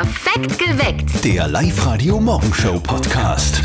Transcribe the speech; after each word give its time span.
Perfekt 0.00 0.29
geweckt. 0.46 1.24
Der 1.24 1.48
Live-Radio-Morgenshow-Podcast. 1.48 3.62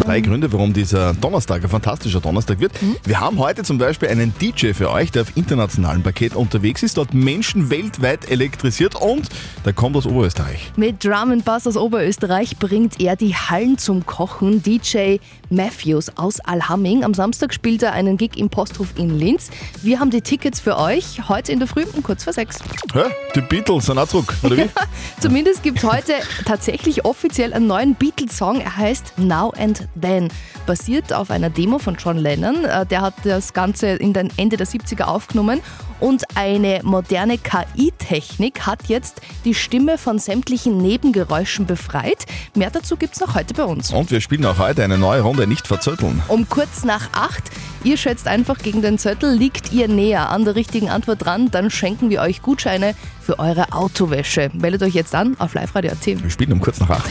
Drei 0.00 0.20
Gründe, 0.20 0.52
warum 0.52 0.72
dieser 0.72 1.14
Donnerstag 1.14 1.62
ein 1.62 1.68
fantastischer 1.68 2.20
Donnerstag 2.20 2.60
wird. 2.60 2.72
Wir 3.04 3.20
haben 3.20 3.38
heute 3.38 3.62
zum 3.62 3.78
Beispiel 3.78 4.08
einen 4.08 4.34
DJ 4.40 4.72
für 4.72 4.90
euch, 4.90 5.10
der 5.10 5.22
auf 5.22 5.36
internationalem 5.36 6.02
Paket 6.02 6.36
unterwegs 6.36 6.82
ist, 6.82 6.96
dort 6.96 7.14
Menschen 7.14 7.70
weltweit 7.70 8.30
elektrisiert 8.30 8.94
und 8.94 9.28
der 9.64 9.72
kommt 9.72 9.96
aus 9.96 10.06
Oberösterreich. 10.06 10.72
Mit 10.76 11.04
Drum 11.04 11.30
and 11.30 11.44
Bass 11.44 11.66
aus 11.66 11.76
Oberösterreich 11.76 12.58
bringt 12.58 13.00
er 13.00 13.16
die 13.16 13.34
Hallen 13.34 13.78
zum 13.78 14.04
Kochen. 14.04 14.62
DJ 14.62 15.16
Matthews 15.50 16.16
aus 16.16 16.40
Alhamming. 16.40 17.04
Am 17.04 17.14
Samstag 17.14 17.54
spielt 17.54 17.82
er 17.82 17.92
einen 17.92 18.16
Gig 18.16 18.36
im 18.36 18.50
Posthof 18.50 18.88
in 18.96 19.18
Linz. 19.18 19.50
Wir 19.82 20.00
haben 20.00 20.10
die 20.10 20.20
Tickets 20.20 20.60
für 20.60 20.78
euch 20.78 21.28
heute 21.28 21.52
in 21.52 21.58
der 21.58 21.68
Früh 21.68 21.84
um 21.92 22.02
kurz 22.02 22.24
vor 22.24 22.32
sechs. 22.32 22.58
Hä? 22.92 23.04
Die 23.34 23.40
Beatles 23.40 23.86
sind 23.86 23.98
auch 23.98 24.08
zurück, 24.08 24.34
oder 24.42 24.56
wie? 24.56 24.68
Zumindest 25.20 25.62
gibt 25.62 25.69
es 25.78 25.84
heute 25.84 26.14
tatsächlich 26.44 27.04
offiziell 27.04 27.52
einen 27.52 27.66
neuen 27.66 27.94
Beatles-Song. 27.94 28.60
Er 28.60 28.76
heißt 28.76 29.18
Now 29.18 29.52
and 29.58 29.88
Then. 30.00 30.28
Basiert 30.66 31.12
auf 31.12 31.30
einer 31.30 31.50
Demo 31.50 31.78
von 31.78 31.96
John 31.96 32.18
Lennon. 32.18 32.64
Äh, 32.64 32.86
Der 32.86 33.00
hat 33.02 33.14
das 33.24 33.52
Ganze 33.52 33.88
in 33.88 34.12
den 34.12 34.30
Ende 34.36 34.56
der 34.56 34.66
70er 34.66 35.04
aufgenommen. 35.04 35.60
Und 36.00 36.24
eine 36.34 36.80
moderne 36.82 37.38
KI-Technik 37.38 38.66
hat 38.66 38.88
jetzt 38.88 39.20
die 39.44 39.54
Stimme 39.54 39.98
von 39.98 40.18
sämtlichen 40.18 40.78
Nebengeräuschen 40.78 41.66
befreit. 41.66 42.24
Mehr 42.54 42.70
dazu 42.70 42.96
gibt 42.96 43.14
es 43.14 43.20
noch 43.20 43.34
heute 43.34 43.54
bei 43.54 43.64
uns. 43.64 43.92
Und 43.92 44.10
wir 44.10 44.20
spielen 44.20 44.44
auch 44.46 44.58
heute 44.58 44.82
eine 44.82 44.98
neue 44.98 45.20
Runde, 45.20 45.46
nicht 45.46 45.66
verzötteln. 45.66 46.22
Um 46.28 46.48
kurz 46.48 46.84
nach 46.84 47.10
acht. 47.12 47.44
Ihr 47.82 47.96
schätzt 47.96 48.26
einfach 48.26 48.58
gegen 48.58 48.82
den 48.82 48.98
Zettel, 48.98 49.34
liegt 49.34 49.72
ihr 49.72 49.88
näher 49.88 50.28
an 50.28 50.44
der 50.44 50.54
richtigen 50.54 50.90
Antwort 50.90 51.24
dran, 51.24 51.50
dann 51.50 51.70
schenken 51.70 52.10
wir 52.10 52.20
euch 52.20 52.42
Gutscheine 52.42 52.94
für 53.22 53.38
eure 53.38 53.72
Autowäsche. 53.72 54.50
Meldet 54.52 54.82
euch 54.82 54.94
jetzt 54.94 55.14
an 55.14 55.34
auf 55.38 55.54
liveradio.at. 55.54 56.06
Wir 56.06 56.30
spielen 56.30 56.52
um 56.52 56.60
kurz 56.60 56.78
nach 56.80 56.90
acht. 56.90 57.10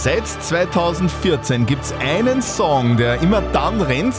Seit 0.00 0.26
2014 0.26 1.66
gibt 1.66 1.84
es 1.84 1.92
einen 2.00 2.40
Song, 2.40 2.96
der 2.96 3.20
immer 3.20 3.42
dann 3.52 3.82
rennt, 3.82 4.14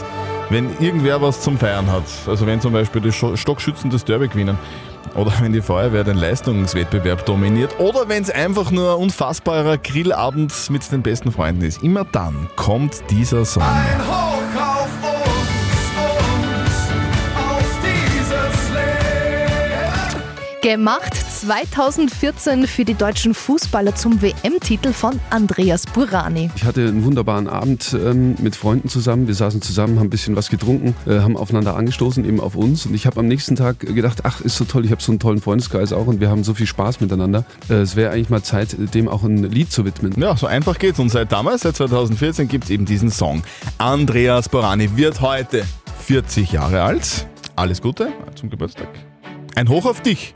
wenn 0.52 0.70
irgendwer 0.78 1.20
was 1.20 1.40
zum 1.40 1.58
Feiern 1.58 1.90
hat. 1.90 2.04
Also 2.26 2.46
wenn 2.46 2.60
zum 2.60 2.72
Beispiel 2.72 3.00
die 3.00 3.12
Stockschützen 3.12 3.90
das 3.90 4.04
Derby 4.04 4.28
gewinnen. 4.28 4.58
Oder 5.14 5.32
wenn 5.40 5.52
die 5.52 5.60
Feuerwehr 5.60 6.04
den 6.04 6.16
Leistungswettbewerb 6.16 7.26
dominiert. 7.26 7.78
Oder 7.78 8.08
wenn 8.08 8.22
es 8.22 8.30
einfach 8.30 8.70
nur 8.70 8.92
ein 8.94 8.98
unfassbarer 8.98 9.78
Grillabend 9.78 10.52
mit 10.70 10.90
den 10.90 11.02
besten 11.02 11.32
Freunden 11.32 11.62
ist. 11.62 11.82
Immer 11.82 12.04
dann 12.04 12.48
kommt 12.56 13.02
dieser 13.10 13.44
Song. 13.44 13.64
Gemacht 20.62 21.12
2014 21.14 22.68
für 22.68 22.84
die 22.84 22.94
deutschen 22.94 23.34
Fußballer 23.34 23.96
zum 23.96 24.22
WM-Titel 24.22 24.92
von 24.92 25.18
Andreas 25.28 25.86
Burani. 25.86 26.52
Ich 26.54 26.62
hatte 26.62 26.86
einen 26.86 27.04
wunderbaren 27.04 27.48
Abend 27.48 27.92
ähm, 27.94 28.36
mit 28.40 28.54
Freunden 28.54 28.88
zusammen. 28.88 29.26
Wir 29.26 29.34
saßen 29.34 29.60
zusammen, 29.60 29.98
haben 29.98 30.06
ein 30.06 30.10
bisschen 30.10 30.36
was 30.36 30.50
getrunken, 30.50 30.94
äh, 31.04 31.18
haben 31.18 31.36
aufeinander 31.36 31.74
angestoßen, 31.74 32.24
eben 32.24 32.38
auf 32.38 32.54
uns. 32.54 32.86
Und 32.86 32.94
ich 32.94 33.06
habe 33.06 33.18
am 33.18 33.26
nächsten 33.26 33.56
Tag 33.56 33.80
gedacht, 33.80 34.20
ach, 34.22 34.40
ist 34.40 34.56
so 34.56 34.64
toll, 34.64 34.84
ich 34.84 34.92
habe 34.92 35.02
so 35.02 35.10
einen 35.10 35.18
tollen 35.18 35.40
Freundeskreis 35.40 35.92
auch 35.92 36.06
und 36.06 36.20
wir 36.20 36.30
haben 36.30 36.44
so 36.44 36.54
viel 36.54 36.68
Spaß 36.68 37.00
miteinander. 37.00 37.44
Äh, 37.68 37.80
es 37.80 37.96
wäre 37.96 38.12
eigentlich 38.12 38.30
mal 38.30 38.44
Zeit, 38.44 38.76
dem 38.94 39.08
auch 39.08 39.24
ein 39.24 39.42
Lied 39.42 39.72
zu 39.72 39.84
widmen. 39.84 40.14
Ja, 40.16 40.36
so 40.36 40.46
einfach 40.46 40.78
geht's. 40.78 41.00
Und 41.00 41.08
seit 41.08 41.32
damals, 41.32 41.62
seit 41.62 41.74
2014, 41.74 42.46
gibt 42.46 42.64
es 42.64 42.70
eben 42.70 42.84
diesen 42.84 43.10
Song. 43.10 43.42
Andreas 43.78 44.48
Borani 44.48 44.96
wird 44.96 45.22
heute 45.22 45.64
40 46.06 46.52
Jahre 46.52 46.82
alt. 46.82 47.26
Alles 47.56 47.82
Gute 47.82 48.12
zum 48.36 48.48
Geburtstag. 48.48 49.11
Ein 49.54 49.68
Hoch 49.68 49.84
auf 49.84 50.00
dich. 50.00 50.32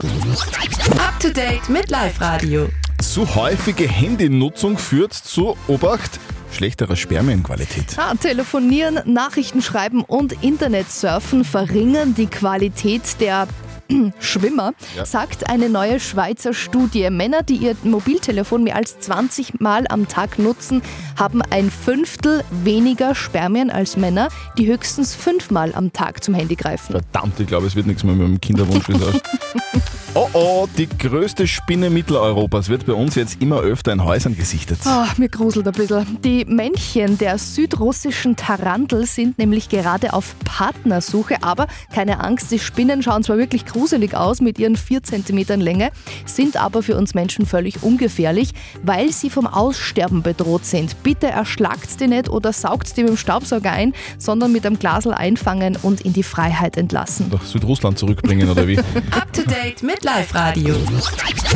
Up 0.91 1.19
to 1.19 1.29
date 1.29 1.69
mit 1.69 1.89
Live 1.89 2.21
Radio. 2.21 2.69
Zu 3.01 3.35
häufige 3.35 3.87
Handynutzung 3.87 4.77
führt 4.77 5.13
zu 5.13 5.57
Obacht 5.67 6.19
schlechterer 6.51 6.95
Spermienqualität. 6.95 7.97
Ah, 7.97 8.15
telefonieren, 8.15 8.99
Nachrichten 9.05 9.61
schreiben 9.61 10.03
und 10.03 10.43
Internetsurfen 10.43 11.43
verringern 11.43 12.15
die 12.15 12.27
Qualität 12.27 13.19
der 13.19 13.47
Schwimmer, 14.19 14.73
Ja. 14.95 15.05
sagt 15.05 15.49
eine 15.49 15.69
neue 15.69 15.99
Schweizer 15.99 16.53
Studie. 16.53 17.09
Männer, 17.09 17.43
die 17.43 17.55
ihr 17.55 17.75
Mobiltelefon 17.83 18.63
mehr 18.63 18.75
als 18.75 18.99
20 18.99 19.59
Mal 19.59 19.85
am 19.89 20.07
Tag 20.07 20.39
nutzen, 20.39 20.81
haben 21.17 21.41
ein 21.49 21.71
Fünftel 21.71 22.43
weniger 22.51 23.15
Spermien 23.15 23.69
als 23.69 23.97
Männer, 23.97 24.29
die 24.57 24.67
höchstens 24.67 25.15
fünfmal 25.15 25.73
am 25.75 25.93
Tag 25.93 26.23
zum 26.23 26.33
Handy 26.33 26.55
greifen. 26.55 26.91
Verdammt, 26.91 27.39
ich 27.39 27.47
glaube, 27.47 27.67
es 27.67 27.75
wird 27.75 27.87
nichts 27.87 28.03
mehr 28.03 28.15
mit 28.15 28.27
dem 28.27 28.41
Kinderwunsch. 28.41 28.89
ausschaut. 28.89 29.21
oh 30.13 30.29
oh, 30.33 30.67
die 30.77 30.87
größte 30.87 31.47
Spinne 31.47 31.89
Mitteleuropas 31.89 32.69
wird 32.69 32.85
bei 32.85 32.93
uns 32.93 33.15
jetzt 33.15 33.41
immer 33.41 33.59
öfter 33.59 33.93
in 33.93 34.03
Häusern 34.03 34.35
gesichtet. 34.35 34.79
Ah, 34.85 35.07
mir 35.17 35.29
gruselt 35.29 35.67
ein 35.67 35.73
bisschen. 35.73 36.21
Die 36.23 36.45
Männchen 36.45 37.17
der 37.17 37.37
südrussischen 37.37 38.35
Tarantel 38.35 39.05
sind 39.05 39.37
nämlich 39.37 39.69
gerade 39.69 40.13
auf 40.13 40.35
Partnersuche, 40.43 41.43
aber 41.43 41.67
keine 41.93 42.19
Angst, 42.23 42.51
die 42.51 42.59
Spinnen 42.59 43.01
schauen 43.03 43.23
zwar 43.23 43.37
wirklich 43.37 43.65
gruselig 43.77 44.15
aus 44.15 44.41
mit 44.41 44.57
ihren 44.57 44.75
4 44.75 45.03
cm 45.03 45.59
Länge, 45.59 45.91
sind 46.25 46.57
aber 46.57 46.81
für 46.81 46.97
uns 46.97 47.13
Menschen 47.13 47.45
völlig 47.45 47.83
ungefährlich, 47.83 48.49
weil 48.83 49.11
sie 49.11 49.29
vom 49.29 49.45
Aussterben 49.45 50.23
bedroht 50.23 50.65
sind. 50.65 51.03
Bitte 51.03 51.27
erschlagt 51.27 51.99
die 51.99 52.07
nicht 52.07 52.29
oder 52.29 52.53
saugt 52.53 52.97
die 52.97 53.01
mit 53.01 53.09
dem 53.09 53.17
Staubsauger 53.17 53.71
ein, 53.71 53.93
sondern 54.17 54.51
mit 54.51 54.65
einem 54.65 54.79
Glasel 54.79 55.13
einfangen 55.13 55.77
und 55.83 56.01
in 56.01 56.13
die 56.13 56.23
Freiheit 56.23 56.75
entlassen. 56.75 57.29
Nach 57.31 57.43
Südrussland 57.43 57.99
zurückbringen 57.99 58.49
oder 58.49 58.67
wie? 58.67 58.77
Up 59.11 59.31
to 59.31 59.43
date 59.43 59.83
mit 59.83 60.03
Live 60.03 60.33
Radio. 60.33 60.75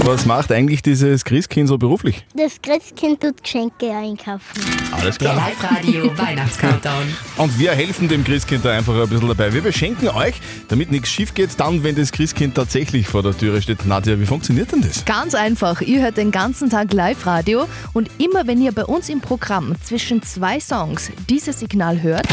Was 0.03 0.25
macht 0.25 0.51
eigentlich 0.51 0.81
dieses 0.81 1.25
Christkind 1.25 1.69
so 1.69 1.77
beruflich? 1.77 2.25
Das 2.35 2.61
Christkind 2.61 3.21
tut 3.21 3.41
Geschenke 3.41 3.91
einkaufen. 3.91 4.61
Alles 4.91 5.17
Der 5.17 5.33
Live 5.33 5.63
Radio 5.63 6.17
Weihnachtscountdown. 6.17 7.15
Und 7.37 7.57
wir 7.57 7.71
helfen 7.71 8.07
dem 8.07 8.23
Christkind 8.23 8.63
da 8.63 8.71
einfach 8.71 8.93
ein 8.93 9.09
bisschen 9.09 9.27
dabei. 9.27 9.53
Wir 9.53 9.61
beschenken 9.61 10.09
euch, 10.09 10.35
damit 10.67 10.91
nichts 10.91 11.09
schief 11.09 11.33
geht, 11.33 11.49
dann, 11.57 11.83
wenn 11.83 11.95
das 11.95 12.10
Christkind 12.11 12.55
tatsächlich 12.55 13.07
vor 13.07 13.23
der 13.23 13.37
Türe 13.37 13.61
steht. 13.61 13.85
Nadja, 13.85 14.19
wie 14.19 14.25
funktioniert 14.25 14.71
denn 14.71 14.81
das? 14.81 15.05
Ganz 15.05 15.35
einfach, 15.35 15.81
ihr 15.81 16.01
hört 16.01 16.17
den 16.17 16.31
ganzen 16.31 16.69
Tag 16.69 16.93
Live-Radio 16.93 17.67
und 17.93 18.09
immer 18.17 18.47
wenn 18.47 18.61
ihr 18.61 18.71
bei 18.71 18.85
uns 18.85 19.09
im 19.09 19.21
Programm 19.21 19.75
zwischen 19.81 20.21
zwei 20.21 20.59
Songs 20.59 21.11
dieses 21.29 21.59
Signal 21.59 22.01
hört, 22.01 22.27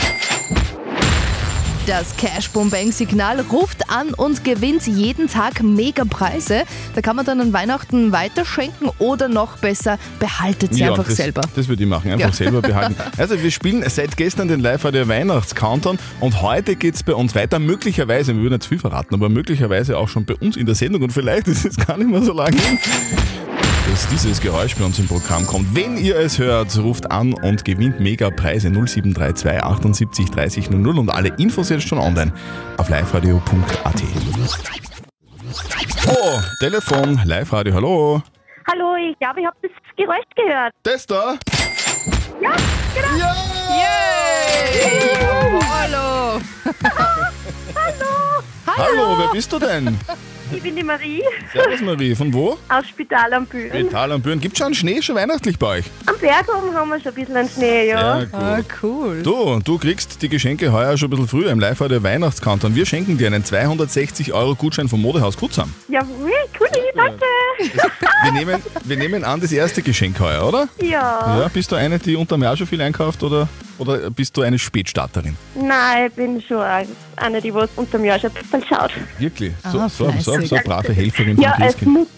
das 1.88 2.14
Cash 2.18 2.50
Boom 2.50 2.68
Bang 2.68 2.92
Signal 2.92 3.40
ruft 3.50 3.88
an 3.90 4.12
und 4.12 4.44
gewinnt 4.44 4.86
jeden 4.86 5.26
Tag 5.26 5.62
mega 5.62 6.04
Preise. 6.04 6.64
Da 6.94 7.00
kann 7.00 7.16
man 7.16 7.24
dann 7.24 7.40
an 7.40 7.54
Weihnachten 7.54 8.12
weiterschenken 8.12 8.90
oder 8.98 9.28
noch 9.28 9.56
besser 9.56 9.98
behaltet 10.20 10.74
sie 10.74 10.84
einfach 10.84 11.06
das, 11.06 11.16
selber. 11.16 11.40
Das 11.56 11.66
würde 11.66 11.82
ich 11.84 11.88
machen, 11.88 12.12
einfach 12.12 12.28
Ja. 12.28 12.32
selber 12.34 12.60
behalten. 12.60 12.94
Also 13.16 13.42
wir 13.42 13.50
spielen 13.50 13.82
seit 13.88 14.18
gestern 14.18 14.48
den 14.48 14.60
Live-Radio 14.60 15.08
Weihnachts-Countdown 15.08 15.98
und 16.20 16.42
heute 16.42 16.76
geht 16.76 16.94
es 16.94 17.02
bei 17.02 17.14
uns 17.14 17.34
weiter. 17.34 17.58
Möglicherweise, 17.58 18.34
wir 18.36 18.42
würden 18.42 18.60
zu 18.60 18.68
viel 18.68 18.78
verraten, 18.78 19.14
aber 19.14 19.30
möglicherweise 19.30 19.96
auch 19.96 20.08
schon 20.08 20.26
bei 20.26 20.34
uns 20.34 20.58
in 20.58 20.66
der 20.66 20.74
Sendung 20.74 21.02
und 21.02 21.12
vielleicht 21.14 21.48
ist 21.48 21.64
es 21.64 21.76
gar 21.76 21.96
nicht 21.96 22.10
mehr 22.10 22.22
so 22.22 22.34
lange 22.34 22.56
hin. 22.60 22.78
Dass 23.90 24.06
dieses 24.08 24.40
Geräusch 24.40 24.76
bei 24.76 24.84
uns 24.84 24.98
im 24.98 25.08
Programm 25.08 25.46
kommt. 25.46 25.74
Wenn 25.74 25.96
ihr 25.96 26.16
es 26.16 26.38
hört, 26.38 26.76
ruft 26.78 27.10
an 27.10 27.32
und 27.32 27.64
gewinnt 27.64 27.98
mega 28.00 28.28
Preise 28.30 28.68
0732 28.70 29.62
78 29.62 30.30
30 30.30 30.70
00 30.70 30.98
und 30.98 31.08
alle 31.10 31.30
Infos 31.38 31.70
jetzt 31.70 31.88
schon 31.88 31.98
online 31.98 32.32
auf 32.76 32.88
liveradio.at. 32.90 34.02
Oh, 36.06 36.40
Telefon, 36.60 37.20
Live-Radio, 37.24 37.74
hallo. 37.74 38.22
Hallo, 38.70 38.96
ich 38.96 39.18
glaube, 39.18 39.40
ich 39.40 39.46
habe 39.46 39.56
das 39.62 39.70
Geräusch 39.96 40.28
gehört. 40.36 40.74
Das 40.82 41.06
da? 41.06 41.38
Ja, 42.40 42.52
genau. 42.94 43.18
Ja! 43.18 43.98
Hallo! 45.70 46.40
Hallo, 47.74 48.42
wer 48.76 49.30
bist 49.32 49.52
du 49.52 49.58
denn? 49.58 49.96
Ich 50.50 50.62
bin 50.62 50.74
die 50.74 50.82
Marie 50.82 51.22
Servus 51.52 51.82
Marie, 51.82 52.14
von 52.14 52.32
wo? 52.32 52.56
aus 52.70 52.88
Spital 52.88 53.34
am 53.34 53.44
Bühlen. 53.44 53.70
Vital 53.70 54.12
am 54.12 54.22
Büren. 54.22 54.40
Gibt 54.40 54.56
schon 54.56 54.72
Schnee 54.72 55.02
schon 55.02 55.14
weihnachtlich 55.16 55.58
bei 55.58 55.78
euch? 55.78 55.84
Am 56.06 56.16
Berg 56.18 56.46
oben 56.48 56.74
haben 56.74 56.88
wir 56.88 56.98
schon 57.00 57.08
ein 57.08 57.14
bisschen 57.14 57.36
einen 57.36 57.48
Schnee, 57.50 57.88
ja. 57.88 58.20
Sehr 58.20 58.28
gut. 58.28 58.66
cool. 58.82 59.22
Du, 59.22 59.60
du 59.62 59.78
kriegst 59.78 60.22
die 60.22 60.28
Geschenke 60.30 60.72
heuer 60.72 60.96
schon 60.96 61.08
ein 61.08 61.10
bisschen 61.10 61.28
früher 61.28 61.50
im 61.50 61.60
live 61.60 61.78
der 61.78 62.02
Weihnachtskanton. 62.02 62.74
Wir 62.74 62.86
schenken 62.86 63.18
dir 63.18 63.26
einen 63.26 63.44
260 63.44 64.32
Euro 64.32 64.54
Gutschein 64.54 64.88
vom 64.88 65.02
Modehaus 65.02 65.36
Kutzam. 65.36 65.74
Jawohl, 65.88 66.32
cool, 66.58 66.68
danke. 66.94 67.24
Wir 68.24 68.32
nehmen, 68.32 68.62
wir 68.84 68.96
nehmen 68.96 69.24
an 69.24 69.40
das 69.40 69.52
erste 69.52 69.82
Geschenk 69.82 70.18
heuer, 70.18 70.46
oder? 70.46 70.68
Ja. 70.80 71.38
Ja, 71.40 71.48
bist 71.52 71.70
du 71.70 71.76
eine, 71.76 71.98
die 71.98 72.16
unterm 72.16 72.42
Jahr 72.42 72.56
schon 72.56 72.66
viel 72.66 72.80
einkauft 72.80 73.22
oder, 73.22 73.48
oder 73.78 74.10
bist 74.10 74.36
du 74.36 74.42
eine 74.42 74.58
Spätstarterin? 74.58 75.36
Nein, 75.54 76.06
ich 76.08 76.14
bin 76.14 76.40
schon 76.42 76.62
eine, 77.16 77.40
die 77.40 77.52
was 77.54 77.70
unterm 77.76 78.04
Jahr 78.04 78.18
schon 78.18 78.30
ein 78.30 78.42
bisschen 78.42 78.64
schaut. 78.68 78.90
Wirklich? 79.18 79.52
So, 79.70 79.78
Ah, 79.78 79.88
so, 79.88 80.10
so, 80.20 80.40
so 80.40 80.54
eine 80.56 80.64
brave 80.64 80.92
Helferin 80.92 81.40
Ja, 81.40 81.52
als 81.52 81.76
Christkind. 81.76 82.08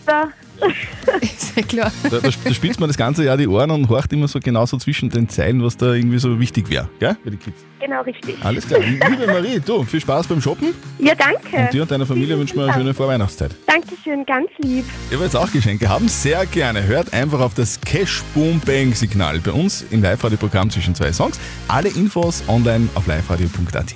Sehr 1.36 1.62
klar. 1.64 1.90
Da, 2.04 2.08
da, 2.10 2.18
da 2.20 2.30
spitzt 2.54 2.80
man 2.80 2.88
das 2.88 2.96
ganze 2.96 3.24
Jahr 3.24 3.36
die 3.36 3.48
Ohren 3.48 3.70
und 3.70 3.88
horcht 3.88 4.12
immer 4.12 4.28
so 4.28 4.38
genauso 4.40 4.76
zwischen 4.78 5.08
den 5.10 5.28
Zeilen, 5.28 5.62
was 5.62 5.76
da 5.76 5.92
irgendwie 5.94 6.18
so 6.18 6.38
wichtig 6.38 6.68
wäre, 6.70 6.88
gell? 6.98 7.16
Für 7.22 7.30
die 7.30 7.36
Kids. 7.36 7.58
Genau, 7.80 8.02
richtig. 8.02 8.36
Alles 8.42 8.66
klar. 8.66 8.80
Liebe 8.80 9.26
Marie, 9.26 9.58
du, 9.64 9.84
viel 9.84 10.00
Spaß 10.00 10.26
beim 10.26 10.40
Shoppen 10.40 10.68
Ja, 10.98 11.14
danke. 11.14 11.56
und 11.56 11.72
dir 11.72 11.82
und 11.82 11.90
deiner 11.90 12.06
Familie 12.06 12.38
wünschen 12.38 12.56
wir 12.56 12.64
eine 12.64 12.74
schöne 12.74 12.94
Vorweihnachtszeit. 12.94 13.52
Dankeschön, 13.66 14.24
ganz 14.26 14.50
lieb. 14.58 14.84
Ihr 15.10 15.18
wollt 15.18 15.34
auch 15.34 15.50
Geschenke 15.50 15.88
haben? 15.88 16.06
Sehr 16.08 16.44
gerne. 16.46 16.84
Hört 16.84 17.12
einfach 17.12 17.40
auf 17.40 17.54
das 17.54 17.80
Cash 17.80 18.22
Boom 18.34 18.60
Bang 18.60 18.94
Signal 18.94 19.40
bei 19.40 19.52
uns 19.52 19.84
im 19.90 20.02
Live-Radio-Programm 20.02 20.70
zwischen 20.70 20.94
zwei 20.94 21.12
Songs. 21.12 21.40
Alle 21.68 21.88
Infos 21.88 22.42
online 22.48 22.88
auf 22.94 23.06
liveradio.at. 23.06 23.94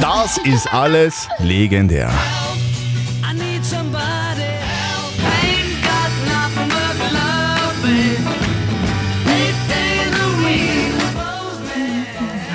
Das 0.00 0.38
ist 0.38 0.72
alles 0.72 1.28
legendär. 1.38 2.10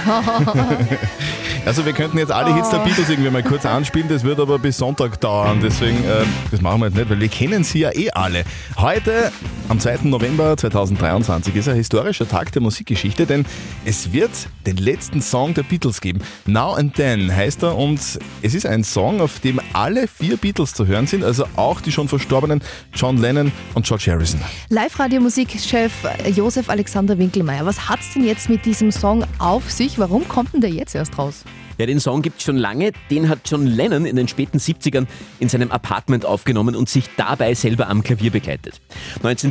Also 1.66 1.84
wir 1.84 1.94
könnten 1.94 2.19
jetzt 2.19 2.31
alle 2.31 2.54
Hits 2.54 2.69
der 2.69 2.78
Beatles 2.78 3.10
irgendwie 3.10 3.31
mal 3.31 3.42
kurz 3.42 3.66
anspielen, 3.66 4.07
das 4.07 4.24
wird 4.24 4.40
aber 4.40 4.60
bis 4.60 4.78
Sonntag 4.78 5.19
dauern, 5.19 5.62
deswegen 5.63 5.98
äh, 6.04 6.24
das 6.52 6.62
machen 6.62 6.81
wir 6.81 6.88
jetzt 6.88 6.96
nicht, 6.96 7.10
weil 7.10 7.19
wir 7.19 7.28
kennen 7.28 7.63
sie 7.63 7.80
ja 7.80 7.90
eh 7.92 8.12
alle. 8.12 8.44
Heute, 8.78 9.31
am 9.68 9.80
2. 9.80 10.00
November 10.04 10.56
2023, 10.56 11.56
ist 11.56 11.68
ein 11.68 11.76
historischer 11.76 12.28
Tag 12.28 12.52
der 12.52 12.62
Musikgeschichte, 12.62 13.26
denn 13.26 13.46
es 13.84 14.14
wird 14.14 14.30
den 14.66 14.78
letzten 14.78 15.22
Song 15.22 15.54
der 15.54 15.64
Beatles 15.64 16.02
geben. 16.02 16.20
Now 16.46 16.74
and 16.74 16.96
Then 16.96 17.36
heißt 17.36 17.64
er 17.64 17.76
und 17.76 18.00
es 18.42 18.54
ist 18.54 18.66
ein 18.66 18.84
Song, 18.84 19.22
auf 19.22 19.40
dem 19.40 19.60
alle 19.74 20.08
vier 20.08 20.38
Beatles 20.38 20.74
zu 20.74 20.86
hören 20.86 21.08
sind, 21.08 21.24
also 21.24 21.46
auch 21.56 21.82
die 21.82 21.92
schon 21.92 22.08
verstorbenen 22.08 22.62
John 22.94 23.18
Lennon 23.18 23.52
und 23.74 23.86
George 23.86 24.12
Harrison. 24.12 24.40
Live-Radio-Musikchef 24.70 25.92
Josef 26.36 26.70
Alexander 26.70 27.18
Winkelmeier, 27.18 27.66
was 27.66 27.90
hat's 27.90 28.14
denn 28.14 28.24
jetzt 28.24 28.50
mit 28.50 28.66
diesem 28.66 28.92
Song 28.92 29.24
auf 29.40 29.72
sich? 29.72 29.98
Warum 29.98 30.28
kommt 30.28 30.54
denn 30.54 30.62
der 30.62 30.70
jetzt 30.70 30.94
erst 30.96 31.18
raus? 31.18 31.44
Ja, 31.78 31.86
den 31.86 32.00
Song 32.00 32.22
gibt's 32.22 32.44
schon 32.44 32.56
lange. 32.56 32.92
Den 33.12 33.28
hat 33.28 33.40
John 33.46 33.66
Lennon 33.68 34.06
in 34.06 34.16
den 34.16 34.28
späten 34.28 34.60
70ern 34.60 35.08
in 35.40 35.50
seinem 35.50 35.72
Apartment 35.72 36.26
aufgenommen 36.26 36.76
und 36.76 36.88
sich 36.88 37.10
dabei 37.18 37.54
selber 37.54 37.90
am 37.90 38.02
Klavier 38.02 38.32
begleitet. 38.32 38.80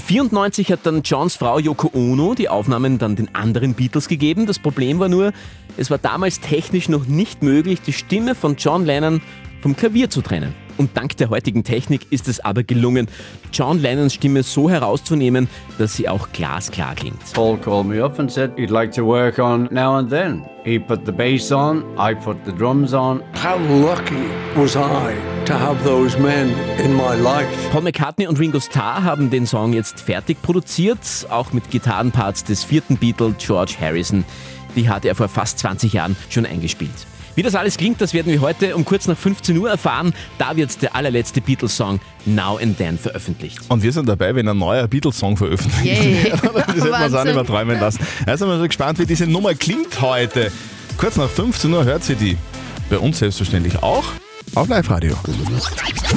1994 0.05 0.71
hat 0.71 0.81
dann 0.83 1.01
Johns 1.03 1.35
Frau 1.35 1.59
Yoko 1.59 1.91
Ono 1.95 2.35
die 2.35 2.51
Aufnahmen 2.51 2.99
dann 2.99 3.17
den 3.17 3.35
anderen 3.35 3.73
Beatles 3.73 4.07
gegeben. 4.07 4.45
Das 4.45 4.59
Problem 4.59 4.99
war 4.99 5.09
nur, 5.09 5.33
es 5.79 5.91
war 5.91 5.97
damals 5.97 6.41
technisch 6.41 6.91
noch 6.91 7.07
nicht 7.07 7.43
möglich, 7.43 7.81
die 7.81 7.95
Stimme 7.95 8.35
von 8.35 8.57
John 8.57 8.85
Lennon 8.85 9.23
vom 9.63 9.75
Klavier 9.75 10.11
zu 10.11 10.21
trennen. 10.21 10.55
Und 10.77 10.95
dank 10.95 11.17
der 11.17 11.31
heutigen 11.31 11.65
Technik 11.65 12.13
ist 12.13 12.29
es 12.29 12.45
aber 12.45 12.65
gelungen, 12.65 13.09
John 13.51 13.81
Lennons 13.81 14.13
Stimme 14.13 14.43
so 14.43 14.69
herauszunehmen, 14.69 15.49
dass 15.79 15.95
sie 15.95 16.07
auch 16.07 16.29
glasklar 16.33 16.95
klingt. 16.97 17.33
Paul 17.33 17.57
called 17.57 17.87
me 17.87 18.05
up 18.05 18.19
and 18.19 18.31
said 18.31 18.51
he'd 18.59 18.71
like 18.71 18.93
to 18.93 19.07
work 19.07 19.39
on 19.39 19.69
Now 19.71 19.97
and 19.97 20.11
Then. 20.11 20.45
He 20.65 20.79
put 20.79 21.07
the 21.07 21.13
bass 21.13 21.51
on, 21.51 21.83
I 21.99 22.15
put 22.15 22.37
the 22.45 22.53
drums 22.53 22.93
on. 22.93 23.23
How 23.43 23.59
lucky 23.59 24.29
was 24.55 24.77
I 24.77 25.34
to 25.47 25.55
have 25.55 25.83
those 25.85 26.19
men 26.19 26.55
in 26.79 26.95
my 26.95 27.15
life? 27.15 27.49
Paul 27.71 27.83
McCartney 27.83 28.27
und 28.27 28.39
Ringo 28.39 28.61
Starr 28.61 29.05
haben 29.05 29.31
den 29.31 29.47
Song 29.47 29.73
jetzt 29.73 30.01
fertig 30.01 30.41
produziert, 30.41 30.99
auch 31.29 31.53
mit 31.53 31.71
Gitarrenparts 31.71 32.45
des 32.45 32.65
vierten 32.65 32.97
Beatle 32.97 33.35
George 33.39 33.75
Harrison. 33.79 34.25
Die 34.75 34.89
hat 34.89 35.05
er 35.05 35.15
vor 35.15 35.29
fast 35.29 35.59
20 35.59 35.93
Jahren 35.93 36.17
schon 36.31 36.47
eingespielt. 36.47 37.07
Wie 37.35 37.43
das 37.43 37.55
alles 37.57 37.77
klingt, 37.77 38.01
das 38.01 38.15
werden 38.15 38.33
wir 38.33 38.41
heute 38.41 38.77
um 38.77 38.85
kurz 38.85 39.07
nach 39.07 39.19
15 39.19 39.59
Uhr 39.59 39.69
erfahren. 39.69 40.15
Da 40.39 40.57
wird 40.57 40.81
der 40.83 40.95
allerletzte 40.95 41.41
Beatles-Song 41.41 42.01
Now 42.27 42.59
and 42.63 42.79
Then 42.79 42.97
veröffentlicht. 42.97 43.59
Und 43.69 43.83
wir 43.83 43.93
sind 43.93 44.09
dabei, 44.09 44.35
wenn 44.35 44.49
ein 44.49 44.57
neuer 44.57 44.87
Beatles-Song 44.87 45.37
veröffentlicht 45.37 45.85
Yay. 45.85 46.25
wird. 46.25 46.35
Das 46.35 46.67
hätten 46.69 46.85
wir 46.85 47.05
uns 47.05 47.15
auch 47.15 47.25
nicht 47.25 47.35
mehr 47.35 47.45
träumen 47.45 47.81
lassen. 47.81 48.07
Also 48.25 48.45
sind 48.45 48.55
wir 48.55 48.59
so 48.59 48.67
gespannt, 48.67 48.99
wie 48.99 49.07
diese 49.07 49.27
Nummer 49.27 49.55
klingt 49.55 50.01
heute. 50.01 50.53
Kurz 50.97 51.17
nach 51.17 51.29
15 51.29 51.73
Uhr 51.73 51.85
hört 51.85 52.05
sie 52.05 52.15
die. 52.15 52.37
Bei 52.89 52.99
uns 52.99 53.19
selbstverständlich 53.19 53.83
auch 53.83 54.05
auf 54.55 54.69
Live-Radio. 54.69 55.17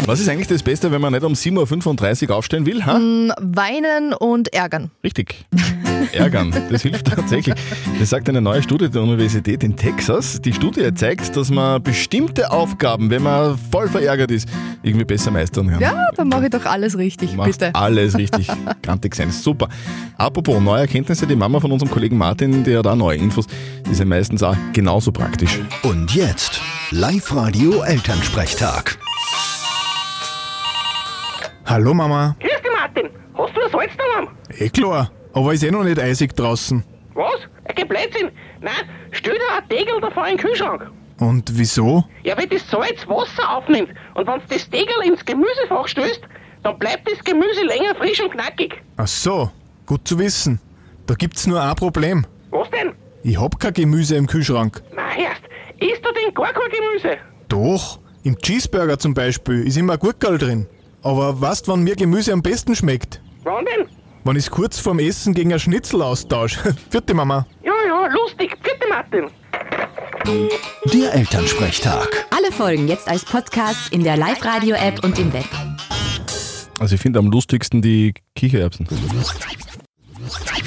Was 0.05 0.19
ist 0.19 0.29
eigentlich 0.29 0.47
das 0.47 0.61
Beste, 0.63 0.91
wenn 0.91 1.01
man 1.01 1.13
nicht 1.13 1.23
um 1.23 1.33
7.35 1.33 2.29
Uhr 2.29 2.35
aufstehen 2.35 2.65
will? 2.65 2.85
Ha? 2.85 2.95
Weinen 3.39 4.13
und 4.13 4.53
ärgern. 4.53 4.91
Richtig. 5.03 5.45
Ärgern, 6.13 6.53
das 6.69 6.81
hilft 6.81 7.07
tatsächlich. 7.07 7.55
Das 7.99 8.09
sagt 8.09 8.27
eine 8.29 8.41
neue 8.41 8.61
Studie 8.63 8.89
der 8.89 9.01
Universität 9.01 9.63
in 9.63 9.75
Texas. 9.75 10.41
Die 10.41 10.53
Studie 10.53 10.93
zeigt, 10.93 11.35
dass 11.35 11.49
man 11.49 11.81
bestimmte 11.81 12.51
Aufgaben, 12.51 13.09
wenn 13.09 13.23
man 13.23 13.57
voll 13.71 13.87
verärgert 13.87 14.31
ist, 14.31 14.47
irgendwie 14.83 15.05
besser 15.05 15.31
meistern 15.31 15.69
kann. 15.69 15.79
Ja, 15.79 16.07
dann 16.15 16.29
mache 16.29 16.45
ich 16.45 16.49
doch 16.51 16.65
alles 16.65 16.97
richtig, 16.97 17.35
Machst 17.35 17.59
bitte. 17.59 17.75
alles 17.75 18.17
richtig. 18.17 18.47
Kantig 18.81 19.15
sein. 19.15 19.31
Super. 19.31 19.67
Apropos 20.17 20.59
neue 20.61 20.81
Erkenntnisse, 20.81 21.27
die 21.27 21.35
Mama 21.35 21.59
von 21.59 21.71
unserem 21.71 21.91
Kollegen 21.91 22.17
Martin, 22.17 22.63
der 22.63 22.79
hat 22.79 22.87
auch 22.87 22.95
neue 22.95 23.17
Infos. 23.17 23.45
Die 23.89 23.93
sind 23.95 24.07
meistens 24.09 24.43
auch 24.43 24.55
genauso 24.73 25.11
praktisch. 25.11 25.59
Und 25.83 26.13
jetzt 26.13 26.61
Live-Radio 26.91 27.81
Elternsprechtag. 27.83 28.97
Hallo 31.65 31.93
Mama. 31.93 32.35
Grüß 32.39 32.49
dich, 32.49 32.71
Martin. 32.73 33.09
Hast 33.37 33.55
du 33.55 33.61
ein 33.61 33.71
Salz 33.71 33.91
daheim? 33.97 34.27
Eh 34.57 34.69
klar, 34.69 35.11
aber 35.37 35.53
ist 35.53 35.63
eh 35.63 35.71
noch 35.71 35.83
nicht 35.83 35.99
eisig 35.99 36.35
draußen. 36.35 36.83
Was? 37.13 37.41
Ein 37.65 37.87
Blödsinn. 37.87 38.31
Nein, 38.59 38.73
stell 39.11 39.35
dir 39.35 39.55
ein 39.55 39.69
Tegel 39.69 40.01
davor 40.01 40.27
in 40.27 40.37
den 40.37 40.43
Kühlschrank. 40.43 40.89
Und 41.19 41.51
wieso? 41.53 42.03
Ja, 42.23 42.35
wenn 42.37 42.49
das 42.49 42.67
Salz 42.69 43.07
Wasser 43.07 43.57
aufnimmt 43.57 43.89
und 44.15 44.27
wenn 44.27 44.39
du 44.39 44.45
das 44.49 44.69
Tegel 44.69 44.95
ins 45.05 45.23
Gemüsefach 45.25 45.87
stößt, 45.87 46.21
dann 46.63 46.77
bleibt 46.79 47.09
das 47.09 47.23
Gemüse 47.23 47.63
länger 47.65 47.95
frisch 47.95 48.21
und 48.21 48.31
knackig. 48.31 48.81
Ach 48.97 49.07
so, 49.07 49.51
gut 49.85 50.07
zu 50.07 50.17
wissen. 50.17 50.59
Da 51.05 51.13
gibt's 51.13 51.45
nur 51.45 51.61
ein 51.61 51.75
Problem. 51.75 52.25
Was 52.49 52.69
denn? 52.71 52.93
Ich 53.23 53.39
hab 53.39 53.59
kein 53.59 53.73
Gemüse 53.73 54.15
im 54.15 54.25
Kühlschrank. 54.27 54.81
Na, 54.95 55.03
erst, 55.17 55.43
isst 55.79 56.03
du 56.03 56.09
denn 56.13 56.33
gar 56.33 56.51
kein 56.53 56.71
Gemüse? 56.71 57.17
Doch, 57.47 57.99
im 58.23 58.37
Cheeseburger 58.39 58.97
zum 58.97 59.13
Beispiel 59.13 59.67
ist 59.67 59.77
immer 59.77 59.97
Gurkel 59.97 60.37
drin. 60.37 60.67
Aber 61.03 61.39
weißt, 61.39 61.67
wann 61.67 61.83
mir 61.83 61.95
Gemüse 61.95 62.33
am 62.33 62.41
besten 62.41 62.75
schmeckt? 62.75 63.21
Wann 63.43 63.65
denn? 63.65 63.87
Wenn 64.27 64.35
ich's 64.35 64.51
kurz 64.51 64.77
vorm 64.77 64.99
Essen 64.99 65.33
gegen 65.33 65.53
ein 65.53 65.59
Schnitzel 65.59 66.01
austausche. 66.01 66.75
Vierte 66.89 67.13
Mama. 67.13 67.47
Ja, 67.63 67.71
ja, 67.87 68.07
lustig. 68.07 68.57
Bitte, 68.61 68.85
Martin. 68.89 69.29
Der 70.93 71.13
Elternsprechtag. 71.13 72.25
Alle 72.35 72.51
Folgen 72.51 72.89
jetzt 72.89 73.07
als 73.07 73.23
Podcast 73.23 73.93
in 73.93 74.03
der 74.03 74.17
Live-Radio-App 74.17 75.01
und 75.05 75.17
im 75.17 75.31
Web. 75.31 75.45
Also 76.77 76.95
ich 76.95 77.01
finde 77.01 77.19
am 77.19 77.31
lustigsten 77.31 77.81
die 77.81 78.15
Kichererbsen. 78.35 78.85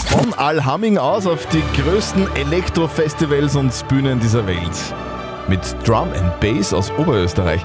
Von 0.06 0.32
Alhamming 0.32 0.96
aus 0.96 1.26
auf 1.26 1.44
die 1.48 1.62
größten 1.82 2.34
Elektrofestivals 2.36 3.56
und 3.56 3.88
Bühnen 3.88 4.20
dieser 4.20 4.46
Welt. 4.46 4.94
Mit 5.48 5.60
Drum 5.86 6.08
and 6.14 6.40
Bass 6.40 6.72
aus 6.72 6.90
Oberösterreich. 6.92 7.60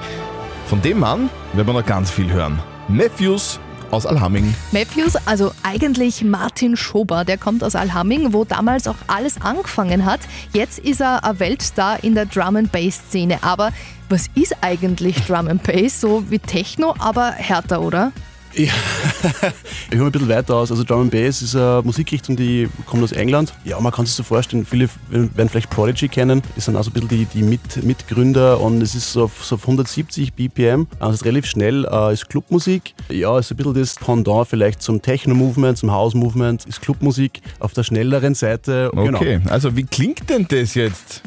Von 0.66 0.82
dem 0.82 1.00
Mann 1.00 1.30
werden 1.54 1.68
wir 1.68 1.80
noch 1.80 1.86
ganz 1.86 2.10
viel 2.10 2.30
hören. 2.30 2.58
Matthews 2.86 3.58
aus 3.90 4.06
Alhamming. 4.06 4.54
Matthews, 4.72 5.16
also 5.26 5.52
eigentlich 5.62 6.22
Martin 6.22 6.76
Schober, 6.76 7.24
der 7.24 7.38
kommt 7.38 7.62
aus 7.62 7.74
Alhamming, 7.74 8.32
wo 8.32 8.44
damals 8.44 8.88
auch 8.88 8.96
alles 9.06 9.40
angefangen 9.40 10.04
hat. 10.04 10.20
Jetzt 10.52 10.78
ist 10.78 11.00
er 11.00 11.24
ein 11.24 11.38
Weltstar 11.38 12.02
in 12.02 12.14
der 12.14 12.26
Drum 12.26 12.56
and 12.56 12.72
Bass 12.72 12.96
Szene. 13.08 13.38
Aber 13.42 13.72
was 14.08 14.26
ist 14.34 14.56
eigentlich 14.60 15.16
Drum 15.26 15.48
and 15.48 15.62
Bass? 15.62 16.00
So 16.00 16.24
wie 16.30 16.38
Techno, 16.38 16.94
aber 16.98 17.32
härter, 17.32 17.80
oder? 17.80 18.12
Ja, 18.56 18.72
ich 19.90 19.98
hole 19.98 20.06
ein 20.06 20.12
bisschen 20.12 20.28
weiter 20.28 20.56
aus. 20.56 20.70
Also 20.70 20.82
Drum 20.82 21.02
and 21.02 21.10
Bass 21.10 21.42
ist 21.42 21.54
eine 21.54 21.82
Musikrichtung, 21.84 22.36
die 22.36 22.68
kommt 22.86 23.02
aus 23.02 23.12
England. 23.12 23.52
Ja, 23.64 23.78
man 23.80 23.92
kann 23.92 24.06
sich 24.06 24.14
so 24.14 24.22
vorstellen, 24.22 24.64
viele 24.64 24.88
werden 25.10 25.48
vielleicht 25.48 25.68
Prodigy 25.68 26.08
kennen, 26.08 26.42
ist 26.56 26.68
dann 26.68 26.76
auch 26.76 26.82
so 26.82 26.90
ein 26.90 26.94
bisschen 26.94 27.08
die, 27.08 27.26
die 27.26 27.42
Mit 27.42 27.84
Mitgründer 27.84 28.60
und 28.60 28.80
es 28.80 28.94
ist 28.94 29.12
so 29.12 29.24
auf, 29.24 29.44
so 29.44 29.56
auf 29.56 29.62
170 29.62 30.32
BPM, 30.32 30.86
also 30.98 31.12
es 31.12 31.20
ist 31.20 31.24
relativ 31.26 31.50
schnell, 31.50 31.86
äh, 31.90 32.14
ist 32.14 32.28
Clubmusik. 32.28 32.94
Ja, 33.10 33.38
ist 33.38 33.50
ein 33.50 33.56
bisschen 33.56 33.74
das 33.74 33.94
Pendant 33.96 34.48
vielleicht 34.48 34.80
zum 34.80 35.02
Techno-Movement, 35.02 35.76
zum 35.76 35.90
House-Movement, 35.92 36.64
ist 36.64 36.80
Clubmusik 36.80 37.42
auf 37.58 37.74
der 37.74 37.82
schnelleren 37.82 38.34
Seite. 38.34 38.90
Genau. 38.94 39.18
Okay, 39.18 39.40
also 39.48 39.76
wie 39.76 39.84
klingt 39.84 40.30
denn 40.30 40.46
das 40.48 40.74
jetzt? 40.74 41.22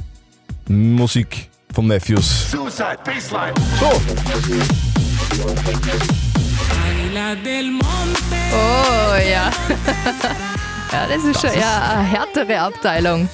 Musik 0.68 1.50
von 1.74 1.86
Matthews. 1.88 2.52
Suicide 2.52 2.98
Baseline. 3.04 3.54
Oh 8.52 9.16
ja. 9.16 9.50
ja, 10.92 11.08
das 11.08 11.24
ist 11.24 11.42
schon 11.42 11.52
eher 11.52 11.90
eine 11.90 12.04
härtere 12.04 12.60
Abteilung. 12.60 13.30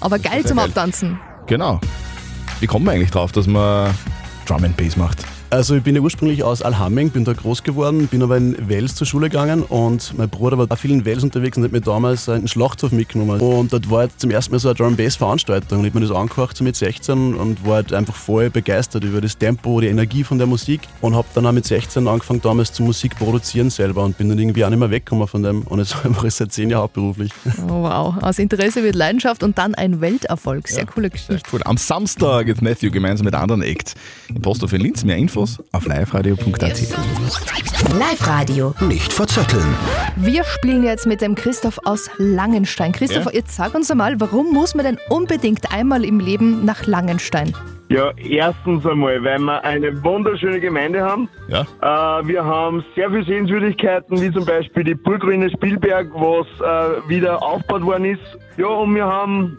Aber 0.00 0.18
geil 0.18 0.44
zum 0.44 0.56
geil. 0.56 0.66
Abtanzen. 0.66 1.20
Genau. 1.46 1.80
Wie 2.60 2.66
kommt 2.66 2.84
man 2.84 2.94
eigentlich 2.94 3.10
drauf, 3.10 3.32
dass 3.32 3.46
man 3.46 3.94
Drum 4.46 4.64
and 4.64 4.76
Bass 4.76 4.96
macht? 4.96 5.24
Also 5.52 5.74
ich 5.74 5.82
bin 5.82 5.96
ja 5.96 6.00
ursprünglich 6.00 6.44
aus 6.44 6.62
Alhamming, 6.62 7.10
bin 7.10 7.24
da 7.24 7.32
groß 7.32 7.64
geworden, 7.64 8.06
bin 8.06 8.22
aber 8.22 8.36
in 8.36 8.68
Wels 8.68 8.94
zur 8.94 9.04
Schule 9.04 9.28
gegangen 9.28 9.64
und 9.64 10.16
mein 10.16 10.28
Bruder 10.28 10.56
war 10.56 10.66
auch 10.70 10.78
viel 10.78 10.92
in 10.92 11.04
Wels 11.04 11.24
unterwegs 11.24 11.56
und 11.56 11.64
hat 11.64 11.72
mir 11.72 11.80
damals 11.80 12.28
einen 12.28 12.46
Schlachthof 12.46 12.92
mitgenommen. 12.92 13.40
Und 13.40 13.72
dort 13.72 13.90
war 13.90 13.98
halt 13.98 14.12
zum 14.16 14.30
ersten 14.30 14.52
Mal 14.52 14.60
so 14.60 14.68
eine 14.68 14.76
Drum 14.76 14.94
Bass 14.94 15.16
Veranstaltung 15.16 15.80
und 15.80 15.86
ich 15.86 15.90
habe 15.90 16.00
mir 16.00 16.06
das 16.06 16.16
angehört 16.16 16.56
so 16.56 16.62
mit 16.62 16.76
16 16.76 17.34
und 17.34 17.66
war 17.66 17.76
halt 17.76 17.92
einfach 17.92 18.14
voll 18.14 18.48
begeistert 18.48 19.02
über 19.02 19.20
das 19.20 19.38
Tempo, 19.38 19.80
die 19.80 19.88
Energie 19.88 20.22
von 20.22 20.38
der 20.38 20.46
Musik 20.46 20.82
und 21.00 21.16
habe 21.16 21.26
dann 21.34 21.44
auch 21.46 21.52
mit 21.52 21.66
16 21.66 22.06
angefangen 22.06 22.40
damals 22.40 22.72
zu 22.72 22.84
Musik 22.84 23.16
produzieren 23.16 23.70
selber 23.70 24.04
und 24.04 24.16
bin 24.16 24.28
dann 24.28 24.38
irgendwie 24.38 24.64
auch 24.64 24.70
nicht 24.70 24.78
mehr 24.78 24.90
weggekommen 24.92 25.26
von 25.26 25.42
dem 25.42 25.62
und 25.62 25.80
jetzt 25.80 25.96
mache 26.08 26.28
ich 26.28 26.34
seit 26.34 26.52
10 26.52 26.70
Jahren 26.70 26.82
hauptberuflich. 26.82 27.32
Oh, 27.66 27.82
wow. 27.82 28.14
Aus 28.22 28.38
Interesse 28.38 28.84
wird 28.84 28.94
Leidenschaft 28.94 29.42
und 29.42 29.58
dann 29.58 29.74
ein 29.74 30.00
Welterfolg. 30.00 30.68
Sehr 30.68 30.86
coole 30.86 31.10
Geschichte. 31.10 31.40
Cool. 31.52 31.60
Am 31.64 31.76
Samstag 31.76 32.46
ist 32.46 32.62
Matthew 32.62 32.92
gemeinsam 32.92 33.24
mit 33.24 33.34
anderen 33.34 33.62
Acts 33.62 33.94
im 34.28 34.40
Posthof 34.40 34.72
in 34.74 34.82
Linz. 34.82 35.02
Mehr 35.02 35.16
Infos 35.40 35.62
auf 35.72 35.86
liveradio.at. 35.86 36.80
Live-Radio. 37.98 38.74
Nicht 38.86 39.10
verzetteln. 39.10 39.74
Wir 40.16 40.44
spielen 40.44 40.84
jetzt 40.84 41.06
mit 41.06 41.22
dem 41.22 41.34
Christoph 41.34 41.78
aus 41.84 42.10
Langenstein. 42.18 42.92
Christoph, 42.92 43.24
Ja. 43.24 43.30
jetzt 43.32 43.56
sag 43.56 43.74
uns 43.74 43.90
einmal, 43.90 44.20
warum 44.20 44.52
muss 44.52 44.74
man 44.74 44.84
denn 44.84 44.98
unbedingt 45.08 45.72
einmal 45.72 46.04
im 46.04 46.20
Leben 46.20 46.66
nach 46.66 46.86
Langenstein? 46.86 47.54
Ja, 47.88 48.12
erstens 48.18 48.84
einmal, 48.86 49.24
weil 49.24 49.38
wir 49.38 49.64
eine 49.64 50.04
wunderschöne 50.04 50.60
Gemeinde 50.60 51.00
haben. 51.00 51.28
Ja. 51.48 51.62
Äh, 52.20 52.26
wir 52.28 52.44
haben 52.44 52.84
sehr 52.94 53.08
viele 53.10 53.24
Sehenswürdigkeiten, 53.24 54.20
wie 54.20 54.30
zum 54.30 54.44
Beispiel 54.44 54.84
die 54.84 54.94
Burgruine 54.94 55.48
Spielberg, 55.50 56.08
was 56.14 56.46
äh, 56.60 57.08
wieder 57.08 57.42
aufgebaut 57.42 57.82
worden 57.82 58.04
ist. 58.04 58.20
Ja, 58.58 58.66
und 58.66 58.94
wir 58.94 59.06
haben 59.06 59.58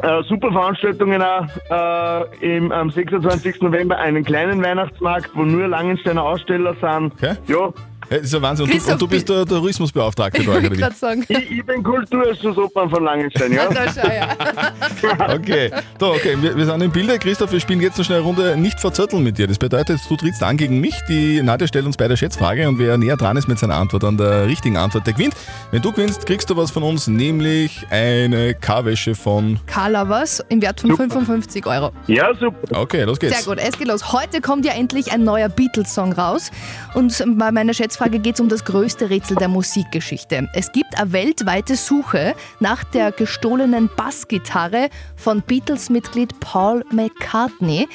äh, 0.00 0.22
super 0.24 0.52
Veranstaltungen 0.52 1.22
auch. 1.22 1.46
Äh, 1.70 2.56
im, 2.56 2.72
am 2.72 2.90
26. 2.90 3.62
November 3.62 3.98
einen 3.98 4.24
kleinen 4.24 4.62
Weihnachtsmarkt, 4.62 5.30
wo 5.34 5.42
nur 5.42 5.68
Langensteiner 5.68 6.22
Aussteller 6.22 6.74
sind. 6.80 7.12
Ja. 7.20 7.72
Ja, 8.12 8.18
das 8.18 8.26
ist 8.26 8.34
ja 8.34 8.42
Wahnsinn. 8.42 8.64
Und 8.64 8.70
du, 8.70 8.74
Christoph, 8.74 8.92
und 8.92 9.02
du 9.02 9.08
bist 9.08 9.28
der 9.30 9.46
Tourismusbeauftragte 9.46 10.42
bei 10.42 10.52
euch, 10.52 10.66
oder 10.66 10.76
wie? 10.76 10.94
sagen. 10.94 11.24
Ich, 11.28 11.50
ich 11.50 11.64
bin 11.64 11.82
Kulturschutzobmann 11.82 12.90
von 12.90 13.04
Langenstein, 13.04 13.52
ja. 13.52 13.68
Okay, 15.34 15.70
so, 15.98 16.10
okay. 16.10 16.36
Wir, 16.38 16.54
wir 16.54 16.66
sind 16.66 16.82
im 16.82 16.90
Bilde. 16.90 17.18
Christoph, 17.18 17.52
wir 17.52 17.60
spielen 17.60 17.80
jetzt 17.80 17.96
eine 17.96 18.04
schnelle 18.04 18.20
Runde 18.20 18.54
nicht 18.58 18.78
verzötteln 18.78 19.22
mit 19.22 19.38
dir. 19.38 19.46
Das 19.46 19.56
bedeutet, 19.58 19.98
du 20.10 20.16
trittst 20.16 20.42
an 20.42 20.58
gegen 20.58 20.78
mich. 20.78 20.94
Die 21.08 21.42
Nadja 21.42 21.66
stellt 21.66 21.86
uns 21.86 21.96
beide 21.96 22.14
Schätzfrage 22.14 22.68
und 22.68 22.78
wer 22.78 22.98
näher 22.98 23.16
dran 23.16 23.38
ist 23.38 23.48
mit 23.48 23.58
seiner 23.58 23.76
Antwort 23.76 24.04
an 24.04 24.18
der 24.18 24.46
richtigen 24.46 24.76
Antwort, 24.76 25.06
der 25.06 25.14
gewinnt. 25.14 25.34
Wenn 25.70 25.80
du 25.80 25.90
gewinnst, 25.90 26.26
kriegst 26.26 26.50
du 26.50 26.56
was 26.56 26.70
von 26.70 26.82
uns, 26.82 27.06
nämlich 27.06 27.86
eine 27.88 28.54
K-Wäsche 28.54 29.14
von. 29.14 29.58
Carla 29.66 30.06
was 30.10 30.44
im 30.50 30.60
Wert 30.60 30.82
von 30.82 30.94
55 30.94 31.66
Euro. 31.66 31.92
Ja, 32.08 32.34
super. 32.34 32.78
Okay, 32.78 33.04
los 33.04 33.18
geht's. 33.18 33.42
Sehr 33.42 33.54
gut, 33.54 33.62
es 33.64 33.78
geht 33.78 33.88
los. 33.88 34.12
Heute 34.12 34.42
kommt 34.42 34.66
ja 34.66 34.72
endlich 34.72 35.12
ein 35.12 35.24
neuer 35.24 35.48
Beatles-Song 35.48 36.12
raus. 36.12 36.50
Und 36.92 37.24
bei 37.38 37.50
meiner 37.50 37.72
Schätzfrage 37.72 38.01
geht 38.08 38.34
es 38.34 38.40
um 38.40 38.48
das 38.48 38.64
größte 38.64 39.10
Rätsel 39.10 39.36
der 39.36 39.48
Musikgeschichte. 39.48 40.48
Es 40.54 40.72
gibt 40.72 40.98
eine 40.98 41.12
weltweite 41.12 41.76
Suche 41.76 42.34
nach 42.60 42.84
der 42.84 43.12
gestohlenen 43.12 43.90
Bassgitarre 43.96 44.88
von 45.16 45.42
Beatles-Mitglied 45.42 46.40
Paul 46.40 46.84
McCartney. 46.90 47.88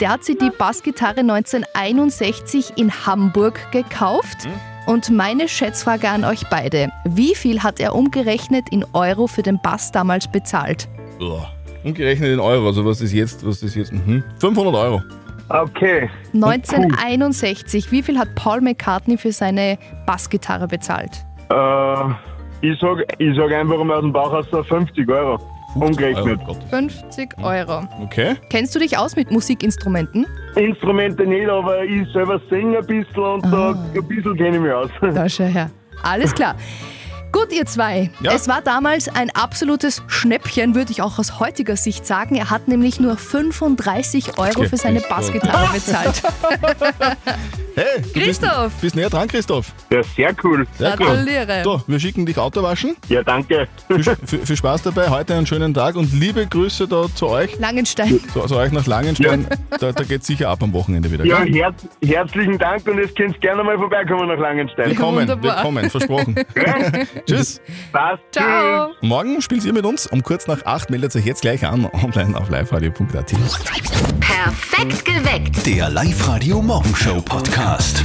Der 0.00 0.10
hat 0.10 0.24
sich 0.24 0.38
die 0.38 0.50
Bassgitarre 0.50 1.20
1961 1.20 2.72
in 2.76 3.06
Hamburg 3.06 3.70
gekauft. 3.72 4.48
Und 4.86 5.10
meine 5.10 5.48
Schätzfrage 5.48 6.10
an 6.10 6.24
euch 6.24 6.44
beide. 6.50 6.90
Wie 7.04 7.34
viel 7.34 7.62
hat 7.62 7.80
er 7.80 7.94
umgerechnet 7.94 8.68
in 8.70 8.84
Euro 8.92 9.26
für 9.26 9.42
den 9.42 9.58
Bass 9.62 9.92
damals 9.92 10.30
bezahlt? 10.30 10.88
Umgerechnet 11.84 12.32
in 12.32 12.40
Euro, 12.40 12.66
also 12.66 12.84
was 12.84 13.00
ist 13.00 13.12
jetzt? 13.12 13.46
Was 13.46 13.62
ist 13.62 13.76
jetzt? 13.76 13.92
Mhm. 13.92 14.22
500 14.38 14.74
Euro. 14.74 15.02
Okay. 15.48 16.10
1961. 16.32 17.90
Wie 17.92 18.02
viel 18.02 18.18
hat 18.18 18.34
Paul 18.34 18.60
McCartney 18.60 19.16
für 19.16 19.32
seine 19.32 19.78
Bassgitarre 20.06 20.66
bezahlt? 20.66 21.24
Äh, 21.50 22.04
ich 22.62 22.78
sag, 22.80 22.98
ich 23.18 23.36
sag 23.36 23.52
einfach 23.52 23.82
mal 23.84 23.96
aus 23.96 24.02
dem 24.02 24.12
Bauch 24.12 24.32
aus 24.32 24.46
so 24.50 24.62
50 24.62 25.08
Euro. 25.08 25.38
Umgerechnet. 25.74 26.40
50 26.70 27.36
Euro. 27.42 27.82
Okay. 28.02 28.36
Kennst 28.48 28.74
du 28.74 28.78
dich 28.78 28.96
aus 28.96 29.16
mit 29.16 29.30
Musikinstrumenten? 29.30 30.24
Instrumente 30.54 31.26
nicht, 31.26 31.48
aber 31.48 31.82
ich 31.82 32.08
selber 32.12 32.40
singe 32.48 32.78
ein 32.78 32.86
bisschen 32.86 33.22
und 33.22 33.44
da 33.52 33.70
ein 33.72 34.08
bisschen 34.08 34.36
kenne 34.36 34.56
ich 34.56 34.62
mich 34.62 34.72
aus. 34.72 34.90
Da 35.00 35.28
schau 35.28 35.44
her. 35.44 35.70
Alles 36.02 36.32
klar. 36.32 36.54
Gut, 37.34 37.52
ihr 37.52 37.66
zwei. 37.66 38.10
Es 38.22 38.46
war 38.46 38.62
damals 38.62 39.08
ein 39.08 39.28
absolutes 39.30 40.04
Schnäppchen, 40.06 40.76
würde 40.76 40.92
ich 40.92 41.02
auch 41.02 41.18
aus 41.18 41.40
heutiger 41.40 41.76
Sicht 41.76 42.06
sagen. 42.06 42.36
Er 42.36 42.48
hat 42.48 42.68
nämlich 42.68 43.00
nur 43.00 43.16
35 43.16 44.38
Euro 44.38 44.62
für 44.62 44.76
seine 44.76 45.00
Bassgitarre 45.00 45.72
bezahlt. 45.72 46.22
Hey, 47.76 48.00
du 48.00 48.12
bist, 48.12 48.40
Christoph. 48.40 48.72
bist 48.80 48.94
näher 48.94 49.10
dran, 49.10 49.26
Christoph. 49.26 49.72
Ja, 49.90 50.00
sehr 50.04 50.32
cool. 50.44 50.64
Sehr 50.78 50.96
Gratuliere. 50.96 51.62
Cool. 51.64 51.78
So, 51.78 51.82
wir 51.88 51.98
schicken 51.98 52.24
dich 52.24 52.38
Auto 52.38 52.62
waschen. 52.62 52.94
Ja, 53.08 53.24
danke. 53.24 53.66
Viel, 53.88 54.04
viel, 54.24 54.46
viel 54.46 54.56
Spaß 54.56 54.82
dabei, 54.82 55.08
heute 55.10 55.34
einen 55.34 55.44
schönen 55.44 55.74
Tag 55.74 55.96
und 55.96 56.12
liebe 56.12 56.46
Grüße 56.46 56.86
da 56.86 57.06
zu 57.12 57.26
euch. 57.26 57.58
Langenstein. 57.58 58.20
Zu, 58.32 58.42
zu 58.42 58.56
euch 58.56 58.70
nach 58.70 58.86
Langenstein. 58.86 59.48
Da, 59.80 59.90
da 59.90 60.04
geht 60.04 60.22
sicher 60.22 60.50
ab 60.50 60.62
am 60.62 60.72
Wochenende 60.72 61.10
wieder. 61.10 61.24
Ja, 61.24 61.42
gell? 61.42 61.54
herz, 61.54 61.88
herzlichen 62.04 62.58
Dank 62.58 62.86
und 62.86 62.98
jetzt 62.98 63.16
könnt 63.16 63.34
ihr 63.34 63.40
gerne 63.40 63.64
mal 63.64 63.76
vorbeikommen 63.76 64.28
nach 64.28 64.38
Langenstein. 64.38 64.90
Willkommen, 64.90 65.28
willkommen, 65.42 65.90
versprochen. 65.90 66.36
Tschüss. 67.28 67.60
Passt. 67.92 68.22
Ciao. 68.32 68.90
Morgen 69.00 69.40
spielt 69.40 69.64
ihr 69.64 69.72
mit 69.72 69.84
uns. 69.84 70.06
Um 70.06 70.22
kurz 70.22 70.46
nach 70.46 70.64
acht 70.66 70.90
meldet 70.90 71.14
euch 71.16 71.24
jetzt 71.24 71.42
gleich 71.42 71.64
an, 71.66 71.86
online 71.86 72.36
auf 72.36 72.50
liveradio.at. 72.50 73.32
Perfekt 74.20 75.04
geweckt. 75.04 75.66
Der 75.66 75.90
Live-Radio 75.90 76.60
Morgenshow 76.60 77.20
Podcast. 77.22 78.04